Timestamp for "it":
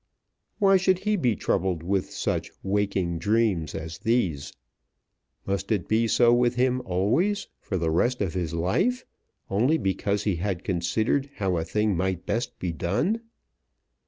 5.71-5.87